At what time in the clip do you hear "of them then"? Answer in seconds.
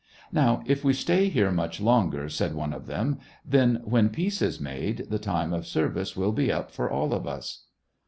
2.73-3.81